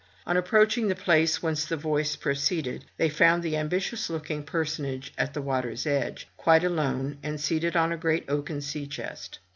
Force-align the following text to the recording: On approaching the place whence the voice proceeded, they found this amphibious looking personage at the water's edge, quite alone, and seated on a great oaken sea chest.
On 0.25 0.35
approaching 0.35 0.87
the 0.87 0.95
place 0.95 1.43
whence 1.43 1.63
the 1.63 1.77
voice 1.77 2.15
proceeded, 2.15 2.85
they 2.97 3.07
found 3.07 3.43
this 3.43 3.53
amphibious 3.53 4.09
looking 4.09 4.41
personage 4.41 5.13
at 5.15 5.35
the 5.35 5.43
water's 5.43 5.85
edge, 5.85 6.27
quite 6.37 6.63
alone, 6.63 7.19
and 7.21 7.39
seated 7.39 7.75
on 7.75 7.91
a 7.91 7.97
great 7.97 8.25
oaken 8.27 8.61
sea 8.61 8.87
chest. 8.87 9.37